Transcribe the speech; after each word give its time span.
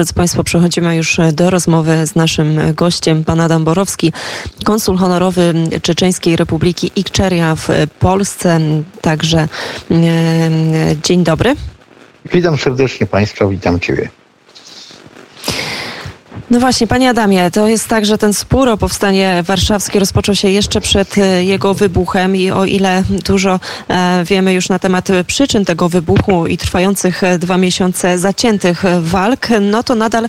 Drodzy 0.00 0.14
Państwo, 0.14 0.44
przechodzimy 0.44 0.96
już 0.96 1.20
do 1.32 1.50
rozmowy 1.50 2.06
z 2.06 2.14
naszym 2.14 2.60
gościem, 2.74 3.24
pan 3.24 3.40
Adam 3.40 3.64
Borowski, 3.64 4.12
konsul 4.64 4.96
honorowy 4.96 5.54
Czeczeńskiej 5.82 6.36
Republiki 6.36 6.90
Ikczeria 6.96 7.54
w 7.54 7.68
Polsce. 7.98 8.60
Także 9.00 9.38
e, 9.90 9.98
dzień 11.02 11.24
dobry. 11.24 11.56
Witam 12.32 12.58
serdecznie 12.58 13.06
Państwa, 13.06 13.46
witam 13.46 13.80
Ciebie. 13.80 14.19
No 16.50 16.60
właśnie, 16.60 16.86
panie 16.86 17.10
Adamie, 17.10 17.50
to 17.50 17.68
jest 17.68 17.88
tak, 17.88 18.06
że 18.06 18.18
ten 18.18 18.34
spór 18.34 18.68
o 18.68 18.76
powstanie 18.76 19.42
warszawskie 19.46 20.00
rozpoczął 20.00 20.34
się 20.34 20.48
jeszcze 20.48 20.80
przed 20.80 21.18
e, 21.18 21.44
jego 21.44 21.74
wybuchem 21.74 22.36
i 22.36 22.50
o 22.50 22.64
ile 22.64 23.02
dużo 23.26 23.60
e, 23.88 24.24
wiemy 24.24 24.54
już 24.54 24.68
na 24.68 24.78
temat 24.78 25.08
przyczyn 25.26 25.64
tego 25.64 25.88
wybuchu 25.88 26.46
i 26.46 26.58
trwających 26.58 27.24
e, 27.24 27.38
dwa 27.38 27.56
miesiące 27.56 28.18
zaciętych 28.18 28.82
walk, 29.00 29.48
no 29.60 29.82
to 29.82 29.94
nadal 29.94 30.28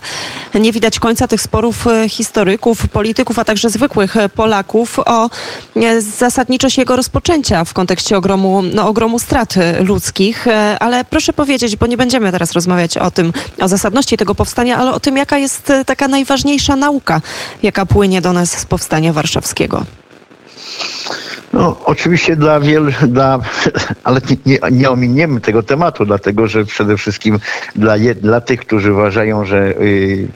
nie 0.54 0.72
widać 0.72 0.98
końca 0.98 1.28
tych 1.28 1.40
sporów 1.40 1.84
historyków, 2.08 2.88
polityków, 2.88 3.38
a 3.38 3.44
także 3.44 3.70
zwykłych 3.70 4.14
Polaków 4.34 4.98
o 4.98 5.30
zasadniczość 5.98 6.78
jego 6.78 6.96
rozpoczęcia 6.96 7.64
w 7.64 7.72
kontekście 7.72 8.16
ogromu, 8.16 8.62
no, 8.62 8.88
ogromu 8.88 9.18
strat 9.18 9.54
ludzkich. 9.80 10.46
Ale 10.80 11.04
proszę 11.04 11.32
powiedzieć, 11.32 11.76
bo 11.76 11.86
nie 11.86 11.96
będziemy 11.96 12.32
teraz 12.32 12.52
rozmawiać 12.52 12.96
o 12.96 13.10
tym, 13.10 13.32
o 13.60 13.68
zasadności 13.68 14.16
tego 14.16 14.34
powstania, 14.34 14.76
ale 14.78 14.92
o 14.92 15.00
tym, 15.00 15.16
jaka 15.16 15.38
jest 15.38 15.72
taka 15.86 16.08
najważniejsza 16.12 16.76
nauka, 16.76 17.20
jaka 17.62 17.86
płynie 17.86 18.20
do 18.20 18.32
nas 18.32 18.58
z 18.58 18.64
powstania 18.64 19.12
warszawskiego? 19.12 19.84
No, 21.52 21.76
oczywiście 21.84 22.36
dla 22.36 22.60
wielu, 22.60 22.92
dla, 23.08 23.38
ale 24.04 24.20
nie, 24.46 24.58
nie 24.72 24.90
ominiemy 24.90 25.40
tego 25.40 25.62
tematu, 25.62 26.04
dlatego 26.04 26.46
że 26.46 26.64
przede 26.64 26.96
wszystkim 26.96 27.38
dla, 27.76 27.94
dla 28.20 28.40
tych, 28.40 28.60
którzy 28.60 28.92
uważają, 28.92 29.44
że 29.44 29.80
y, 29.80 30.28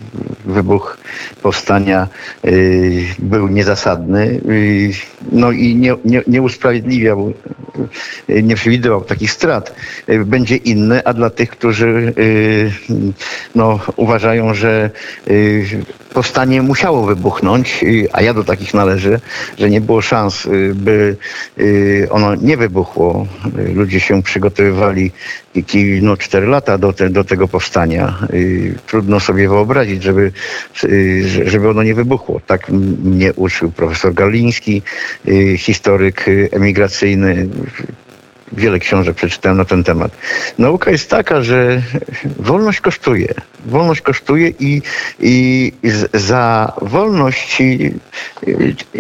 wybuch 0.44 0.98
powstania 1.42 2.08
y, 2.44 3.04
był 3.18 3.48
niezasadny, 3.48 4.40
y, 4.48 4.90
no 5.32 5.52
i 5.52 5.76
nie, 5.76 5.96
nie, 6.04 6.22
nie 6.26 6.42
usprawiedliwiał, 6.42 7.32
nie 8.28 8.54
przewidywał 8.54 9.04
takich 9.04 9.30
strat, 9.30 9.74
y, 10.08 10.24
będzie 10.24 10.56
inny, 10.56 11.04
a 11.04 11.12
dla 11.12 11.30
tych, 11.30 11.50
którzy 11.50 12.12
y, 12.18 12.72
no, 13.54 13.80
uważają, 13.96 14.54
że 14.54 14.90
powstanie 16.16 16.62
musiało 16.62 17.06
wybuchnąć, 17.06 17.84
a 18.12 18.22
ja 18.22 18.34
do 18.34 18.44
takich 18.44 18.74
należę, 18.74 19.20
że 19.58 19.70
nie 19.70 19.80
było 19.80 20.02
szans, 20.02 20.48
by 20.74 21.16
ono 22.10 22.34
nie 22.34 22.56
wybuchło. 22.56 23.26
Ludzie 23.74 24.00
się 24.00 24.22
przygotowywali 24.22 25.12
no, 26.02 26.16
4 26.16 26.46
lata 26.46 26.78
do, 26.78 26.92
te, 26.92 27.10
do 27.10 27.24
tego 27.24 27.48
powstania. 27.48 28.18
Trudno 28.86 29.20
sobie 29.20 29.48
wyobrazić, 29.48 30.02
żeby, 30.02 30.32
żeby 31.44 31.68
ono 31.70 31.82
nie 31.82 31.94
wybuchło. 31.94 32.40
Tak 32.46 32.68
mnie 33.04 33.32
uczył 33.34 33.70
profesor 33.70 34.14
Galiński, 34.14 34.82
historyk 35.56 36.26
emigracyjny 36.52 37.48
wiele 38.52 38.78
książek 38.78 39.16
przeczytałem 39.16 39.58
na 39.58 39.64
ten 39.64 39.84
temat. 39.84 40.12
Nauka 40.58 40.90
jest 40.90 41.10
taka, 41.10 41.42
że 41.42 41.82
wolność 42.38 42.80
kosztuje. 42.80 43.34
Wolność 43.66 44.00
kosztuje 44.00 44.48
i, 44.48 44.82
i 45.20 45.72
za 46.14 46.72
wolność 46.82 47.60
i, 47.60 47.92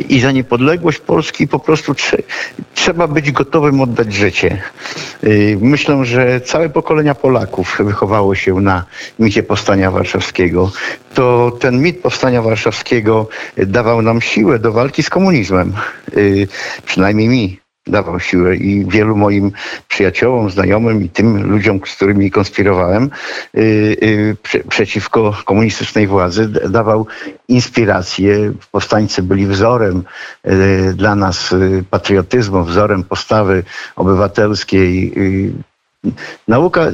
i 0.08 0.20
za 0.20 0.32
niepodległość 0.32 0.98
Polski 0.98 1.48
po 1.48 1.58
prostu 1.58 1.94
trze, 1.94 2.16
trzeba 2.74 3.06
być 3.08 3.32
gotowym 3.32 3.80
oddać 3.80 4.14
życie. 4.14 4.62
Y, 5.24 5.58
myślę, 5.60 6.04
że 6.04 6.40
całe 6.40 6.68
pokolenia 6.68 7.14
Polaków 7.14 7.76
wychowało 7.80 8.34
się 8.34 8.60
na 8.60 8.84
micie 9.18 9.42
Powstania 9.42 9.90
Warszawskiego. 9.90 10.70
To 11.14 11.56
ten 11.60 11.82
mit 11.82 12.02
Powstania 12.02 12.42
Warszawskiego 12.42 13.28
dawał 13.56 14.02
nam 14.02 14.20
siłę 14.20 14.58
do 14.58 14.72
walki 14.72 15.02
z 15.02 15.10
komunizmem. 15.10 15.72
Y, 16.16 16.48
przynajmniej 16.86 17.28
mi 17.28 17.65
dawał 17.86 18.20
siłę 18.20 18.56
i 18.56 18.84
wielu 18.88 19.16
moim 19.16 19.52
przyjaciołom, 19.88 20.50
znajomym 20.50 21.04
i 21.04 21.08
tym 21.08 21.50
ludziom, 21.50 21.80
z 21.86 21.96
którymi 21.96 22.30
konspirowałem 22.30 23.10
yy, 23.54 23.62
yy, 24.02 24.36
prze, 24.42 24.58
przeciwko 24.58 25.36
komunistycznej 25.44 26.06
władzy, 26.06 26.48
dawał 26.48 27.06
inspirację. 27.48 28.52
Powstańcy 28.72 29.22
byli 29.22 29.46
wzorem 29.46 30.04
yy, 30.44 30.94
dla 30.94 31.14
nas 31.14 31.52
y, 31.52 31.84
patriotyzmu, 31.90 32.64
wzorem 32.64 33.04
postawy 33.04 33.64
obywatelskiej. 33.96 35.12
Nauka, 36.48 36.86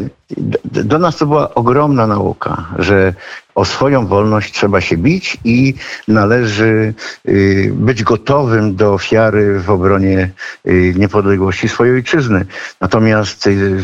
do 0.62 0.98
nas 0.98 1.16
to 1.16 1.26
była 1.26 1.54
ogromna 1.54 2.06
nauka, 2.06 2.66
że 2.78 3.14
o 3.54 3.64
swoją 3.64 4.06
wolność 4.06 4.52
trzeba 4.52 4.80
się 4.80 4.96
bić 4.96 5.36
i 5.44 5.74
należy 6.08 6.94
y, 7.28 7.72
być 7.74 8.02
gotowym 8.02 8.76
do 8.76 8.92
ofiary 8.92 9.60
w 9.60 9.70
obronie 9.70 10.30
y, 10.66 10.94
niepodległości 10.96 11.68
swojej 11.68 11.94
ojczyzny. 11.94 12.46
Natomiast 12.80 13.46
y, 13.46 13.82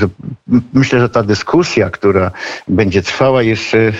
myślę, 0.72 1.00
że 1.00 1.08
ta 1.08 1.22
dyskusja, 1.22 1.90
która 1.90 2.30
będzie 2.68 3.02
trwała 3.02 3.42
jeszcze 3.42 3.92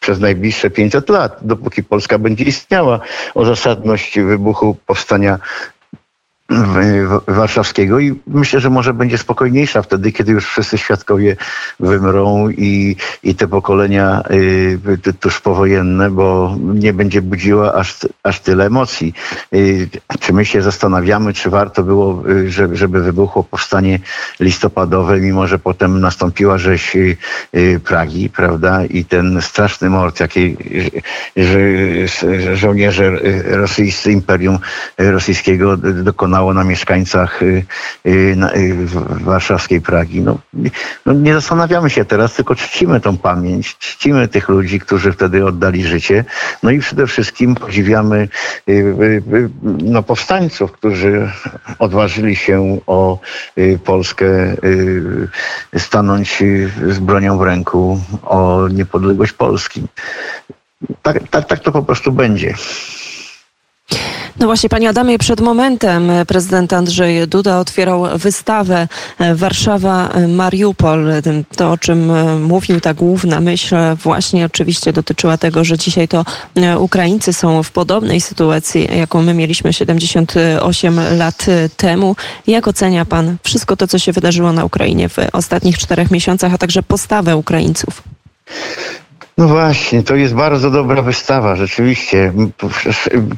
przez 0.00 0.20
najbliższe 0.20 0.70
500 0.70 1.08
lat, 1.08 1.38
dopóki 1.42 1.84
Polska 1.84 2.18
będzie 2.18 2.44
istniała, 2.44 3.00
o 3.34 3.44
zasadność 3.44 4.20
wybuchu 4.20 4.76
powstania 4.86 5.38
warszawskiego 7.28 7.98
i 7.98 8.20
myślę, 8.26 8.60
że 8.60 8.70
może 8.70 8.94
będzie 8.94 9.18
spokojniejsza 9.18 9.82
wtedy, 9.82 10.12
kiedy 10.12 10.32
już 10.32 10.46
wszyscy 10.46 10.78
świadkowie 10.78 11.36
wymrą 11.80 12.48
i, 12.48 12.96
i 13.22 13.34
te 13.34 13.48
pokolenia 13.48 14.22
y, 14.30 15.12
tuż 15.20 15.40
powojenne, 15.40 16.10
bo 16.10 16.56
nie 16.74 16.92
będzie 16.92 17.22
budziła 17.22 17.74
aż, 17.74 17.98
aż 18.22 18.40
tyle 18.40 18.66
emocji. 18.66 19.14
Y, 19.54 19.88
czy 20.20 20.32
my 20.32 20.44
się 20.44 20.62
zastanawiamy, 20.62 21.32
czy 21.32 21.50
warto 21.50 21.82
było, 21.82 22.28
y, 22.28 22.50
żeby, 22.50 22.76
żeby 22.76 23.02
wybuchło 23.02 23.44
powstanie 23.44 23.98
listopadowe, 24.40 25.20
mimo 25.20 25.46
że 25.46 25.58
potem 25.58 26.00
nastąpiła 26.00 26.58
rzeź 26.58 26.96
y, 26.96 27.16
Pragi, 27.84 28.30
prawda, 28.30 28.84
i 28.84 29.04
ten 29.04 29.42
straszny 29.42 29.90
mord, 29.90 30.20
jaki 30.20 30.56
że, 31.36 31.60
żołnierze 32.54 33.12
rosyjscy 33.44 34.12
Imperium 34.12 34.58
Rosyjskiego 34.98 35.76
dokonało 35.76 36.39
na 36.54 36.64
mieszkańcach 36.64 37.42
y, 37.42 37.64
y, 38.06 38.10
y, 38.56 38.86
warszawskiej 39.20 39.80
Pragi. 39.80 40.20
No, 40.20 40.38
no, 41.06 41.12
nie 41.12 41.34
zastanawiamy 41.34 41.90
się 41.90 42.04
teraz, 42.04 42.34
tylko 42.34 42.54
czcimy 42.54 43.00
tą 43.00 43.18
pamięć, 43.18 43.78
czcimy 43.78 44.28
tych 44.28 44.48
ludzi, 44.48 44.80
którzy 44.80 45.12
wtedy 45.12 45.46
oddali 45.46 45.84
życie. 45.84 46.24
No 46.62 46.70
i 46.70 46.78
przede 46.78 47.06
wszystkim 47.06 47.54
podziwiamy 47.54 48.28
no, 49.62 50.02
powstańców, 50.02 50.72
którzy 50.72 51.30
odważyli 51.78 52.36
się 52.36 52.78
o 52.86 53.18
Polskę 53.84 54.56
stanąć 55.78 56.42
z 56.88 56.98
bronią 56.98 57.38
w 57.38 57.42
ręku, 57.42 58.00
o 58.22 58.68
niepodległość 58.68 59.32
Polski. 59.32 59.82
Tak, 61.02 61.18
tak, 61.30 61.44
tak 61.44 61.60
to 61.60 61.72
po 61.72 61.82
prostu 61.82 62.12
będzie. 62.12 62.54
No 64.38 64.46
właśnie, 64.46 64.68
panie 64.68 64.88
Adamie, 64.88 65.18
przed 65.18 65.40
momentem 65.40 66.10
prezydent 66.26 66.72
Andrzej 66.72 67.28
Duda 67.28 67.58
otwierał 67.58 68.18
wystawę 68.18 68.88
Warszawa-Mariupol. 69.18 71.22
To, 71.56 71.72
o 71.72 71.78
czym 71.78 72.12
mówił, 72.42 72.80
ta 72.80 72.94
główna 72.94 73.40
myśl 73.40 73.76
właśnie 74.02 74.46
oczywiście 74.46 74.92
dotyczyła 74.92 75.38
tego, 75.38 75.64
że 75.64 75.78
dzisiaj 75.78 76.08
to 76.08 76.24
Ukraińcy 76.78 77.32
są 77.32 77.62
w 77.62 77.70
podobnej 77.70 78.20
sytuacji, 78.20 78.88
jaką 78.98 79.22
my 79.22 79.34
mieliśmy 79.34 79.72
78 79.72 81.00
lat 81.16 81.46
temu. 81.76 82.16
Jak 82.46 82.68
ocenia 82.68 83.04
pan 83.04 83.36
wszystko 83.42 83.76
to, 83.76 83.88
co 83.88 83.98
się 83.98 84.12
wydarzyło 84.12 84.52
na 84.52 84.64
Ukrainie 84.64 85.08
w 85.08 85.16
ostatnich 85.32 85.78
czterech 85.78 86.10
miesiącach, 86.10 86.54
a 86.54 86.58
także 86.58 86.82
postawę 86.82 87.36
Ukraińców? 87.36 88.02
No 89.40 89.48
właśnie, 89.48 90.02
to 90.02 90.16
jest 90.16 90.34
bardzo 90.34 90.70
dobra 90.70 91.02
wystawa, 91.02 91.56
rzeczywiście. 91.56 92.32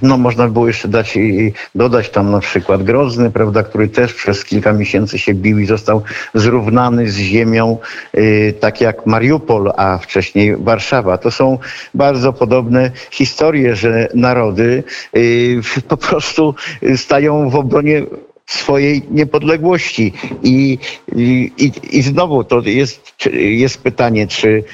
No 0.03 0.19
można 0.19 0.49
było 0.49 0.67
jeszcze 0.67 0.89
dać 0.89 1.17
i 1.17 1.53
dodać 1.75 2.11
tam 2.11 2.31
na 2.31 2.41
przykład 2.41 2.83
Grozny, 2.83 3.31
prawda, 3.31 3.63
który 3.63 3.89
też 3.89 4.15
przez 4.15 4.45
kilka 4.45 4.73
miesięcy 4.73 5.19
się 5.19 5.35
bił 5.35 5.59
i 5.59 5.67
został 5.67 6.03
zrównany 6.35 7.11
z 7.11 7.17
ziemią, 7.17 7.79
y, 8.17 8.55
tak 8.61 8.81
jak 8.81 9.07
Mariupol, 9.07 9.73
a 9.77 9.99
wcześniej 9.99 10.57
Warszawa. 10.57 11.19
To 11.19 11.31
są 11.31 11.59
bardzo 11.95 12.33
podobne 12.33 12.91
historie, 13.11 13.77
że 13.77 14.09
narody 14.15 14.85
y, 15.17 15.61
po 15.89 15.97
prostu 15.97 16.55
stają 16.97 17.51
w 17.51 17.57
obronie 17.57 18.03
swojej 18.47 19.03
niepodległości. 19.11 20.13
I, 20.43 20.79
i, 21.17 21.73
i 21.99 22.03
znowu 22.03 22.45
to 22.45 22.61
jest, 22.65 23.13
jest 23.33 23.83
pytanie, 23.83 24.27
czy, 24.27 24.65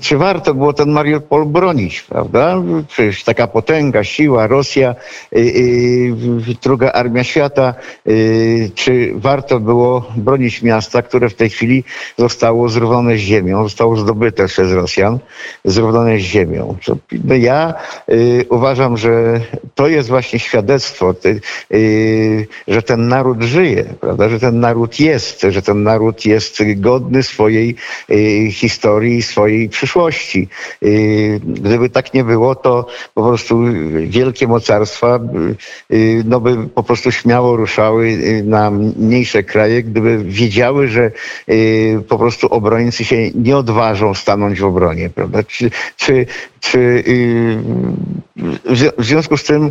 czy 0.00 0.18
warto 0.18 0.54
było 0.54 0.72
ten 0.72 0.90
Mariupol 0.90 1.46
bronić, 1.46 2.02
prawda? 2.02 2.62
Przecież 2.88 3.24
taka 3.24 3.46
potęga, 3.46 4.04
siła, 4.04 4.46
Rosja, 4.46 4.94
druga 6.62 6.92
armia 6.92 7.24
świata, 7.24 7.74
czy 8.74 9.12
warto 9.14 9.60
było 9.60 10.12
bronić 10.16 10.62
miasta, 10.62 11.02
które 11.02 11.28
w 11.28 11.34
tej 11.34 11.50
chwili 11.50 11.84
zostało 12.18 12.68
zrównane 12.68 13.16
z 13.16 13.20
ziemią, 13.20 13.62
zostało 13.62 13.96
zdobyte 13.96 14.46
przez 14.46 14.72
Rosjan, 14.72 15.18
zrównane 15.64 16.18
z 16.18 16.22
ziemią. 16.22 16.76
No 17.24 17.34
ja 17.34 17.74
uważam, 18.48 18.96
że 18.96 19.40
to 19.74 19.88
jest 19.88 20.08
właśnie 20.08 20.38
świadectwo, 20.38 21.14
że 22.68 22.82
ten 22.82 23.08
naród 23.08 23.42
żyje, 23.42 23.84
prawda? 24.00 24.28
że 24.28 24.40
ten 24.40 24.60
naród 24.60 25.00
jest, 25.00 25.46
że 25.50 25.62
ten 25.62 25.85
naród 25.86 26.24
jest 26.24 26.62
godny 26.76 27.22
swojej 27.22 27.74
y, 28.10 28.50
historii, 28.52 29.22
swojej 29.22 29.68
przyszłości. 29.68 30.48
Y, 30.82 31.40
gdyby 31.44 31.90
tak 31.90 32.14
nie 32.14 32.24
było, 32.24 32.54
to 32.54 32.86
po 33.14 33.22
prostu 33.22 33.64
wielkie 34.06 34.46
mocarstwa 34.46 35.20
y, 35.92 36.22
no 36.24 36.40
by 36.40 36.68
po 36.74 36.82
prostu 36.82 37.12
śmiało 37.12 37.56
ruszały 37.56 38.18
na 38.44 38.70
mniejsze 38.70 39.42
kraje, 39.42 39.82
gdyby 39.82 40.24
wiedziały, 40.24 40.88
że 40.88 41.10
po 42.08 42.18
prostu 42.18 42.46
obrońcy 42.46 43.04
się 43.04 43.30
nie 43.34 43.56
odważą 43.56 44.14
stanąć 44.14 44.60
w 44.60 44.64
obronie. 44.64 45.10
Prawda? 45.10 45.42
Czy, 45.42 45.70
czy, 45.96 46.26
czy 46.60 47.04
w 48.98 49.04
związku 49.04 49.36
z 49.36 49.44
tym 49.44 49.70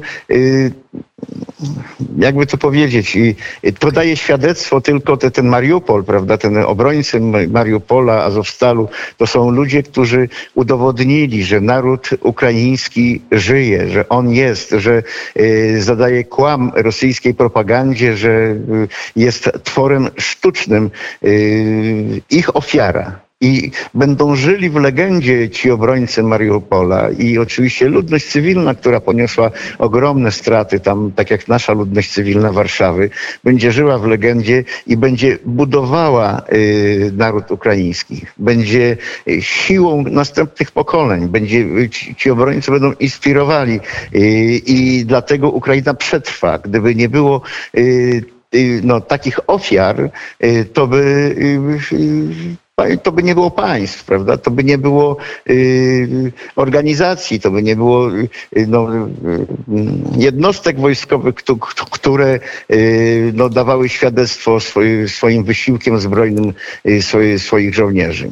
jakby 2.18 2.46
to 2.46 2.58
powiedzieć, 2.58 3.16
i 3.16 3.36
to 3.80 3.92
daje 3.92 4.18
świadectwo 4.18 4.82
tylko 4.82 5.18
te, 5.18 5.32
ten 5.32 5.48
Mariupol, 5.48 6.04
prawda, 6.04 6.38
ten 6.38 6.58
obrońcy 6.58 7.20
Mariupola, 7.50 8.24
Azowstalu, 8.24 8.90
to 9.18 9.28
są 9.28 9.50
ludzie, 9.50 9.84
którzy 9.84 10.30
udowodnili, 10.56 11.44
że 11.44 11.62
naród 11.62 12.10
ukraiński 12.22 13.22
żyje, 13.32 13.90
że 13.90 14.10
on 14.10 14.32
jest, 14.32 14.70
że 14.78 15.04
y, 15.40 15.82
zadaje 15.82 16.24
kłam 16.24 16.72
rosyjskiej 16.76 17.34
propagandzie, 17.34 18.18
że 18.18 18.30
y, 18.30 18.88
jest 19.16 19.52
tworem 19.64 20.10
sztucznym. 20.18 20.92
Y, 21.24 22.22
ich 22.30 22.56
ofiara 22.56 23.25
i 23.42 23.72
będą 23.94 24.36
żyli 24.36 24.70
w 24.70 24.76
legendzie 24.76 25.50
ci 25.50 25.72
obrońcy 25.72 26.24
Mariupola 26.24 27.10
i 27.10 27.38
oczywiście 27.38 27.90
ludność 27.90 28.26
cywilna, 28.26 28.76
która 28.76 29.00
poniosła 29.00 29.52
ogromne 29.80 30.32
straty 30.32 30.80
tam, 30.80 31.12
tak 31.16 31.32
jak 31.32 31.48
nasza 31.48 31.74
ludność 31.74 32.12
cywilna 32.14 32.52
Warszawy, 32.52 33.10
będzie 33.44 33.72
żyła 33.72 33.98
w 33.98 34.08
legendzie 34.08 34.64
i 34.88 34.98
będzie 34.98 35.38
budowała 35.46 36.42
y, 36.54 37.12
naród 37.18 37.52
ukraiński. 37.52 38.26
Będzie 38.38 38.98
y, 39.28 39.42
siłą 39.42 40.04
następnych 40.04 40.72
pokoleń. 40.72 41.28
Będzie, 41.28 41.58
y, 41.58 41.90
ci, 41.90 42.16
ci 42.16 42.30
obrońcy 42.31 42.72
będą 42.72 42.92
inspirowali 43.00 43.80
y, 44.16 44.20
i 44.66 45.06
dlatego 45.06 45.50
Ukraina 45.50 45.94
przetrwa. 45.94 46.58
Gdyby 46.58 46.96
nie 46.96 47.10
było 47.10 47.42
y, 47.78 48.24
y, 48.56 48.81
no, 48.84 49.02
takich 49.02 49.40
ofiar, 49.48 50.10
to 50.74 50.88
by 50.88 51.36
to 53.04 53.12
by 53.12 53.24
nie 53.24 53.36
było 53.36 53.51
państw, 53.51 54.04
prawda? 54.04 54.38
To 54.38 54.51
by 54.51 54.63
nie 54.63 54.77
było 54.77 55.18
y, 55.50 56.31
organizacji, 56.56 57.39
to 57.39 57.51
by 57.51 57.63
nie 57.63 57.75
było 57.75 58.10
y, 58.12 58.30
no, 58.68 58.88
y, 58.95 59.45
jednostek 60.18 60.80
wojskowych, 60.80 61.36
które 61.92 62.39
y, 62.72 63.31
no, 63.36 63.50
dawały 63.50 63.89
świadectwo 63.89 64.60
swoim, 64.60 65.10
swoim 65.10 65.44
wysiłkiem 65.44 66.00
zbrojnym 66.00 66.54
y, 66.86 67.01
swoich, 67.01 67.42
swoich 67.42 67.75
żołnierzy. 67.75 68.30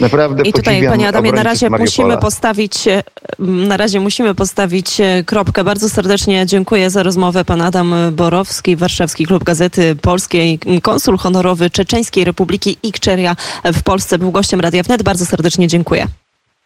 Naprawdę 0.00 0.42
I 0.42 0.52
tutaj, 0.52 0.86
panie 0.86 1.08
Adamie, 1.08 1.32
na 1.32 1.42
razie 1.42 1.70
musimy 1.70 2.18
postawić, 2.18 2.88
e, 2.88 3.02
na 3.38 3.76
razie 3.76 4.00
musimy 4.00 4.34
postawić 4.34 5.00
e, 5.00 5.24
kropkę. 5.24 5.64
Bardzo 5.64 5.88
serdecznie 5.88 6.46
dziękuję 6.46 6.90
za 6.90 7.02
rozmowę. 7.02 7.44
Pan 7.44 7.60
Adam 7.60 7.94
Borowski, 8.12 8.76
Warszawski 8.76 9.26
Klub 9.26 9.44
Gazety 9.44 9.96
Polskiej, 9.96 10.58
konsul 10.82 11.18
honorowy 11.18 11.70
Czeczeńskiej 11.70 12.24
Republiki 12.24 12.76
Ikczeria 12.82 13.36
w 13.72 13.82
Polsce 13.82 14.18
był 14.18 14.32
gościem 14.32 14.60
Radia 14.60 14.82
Wnet. 14.82 15.02
Bardzo 15.02 15.26
serdecznie 15.26 15.68
dziękuję. 15.68 16.06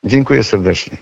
Dziękuję 0.05 0.45
serdecznie. 0.45 0.97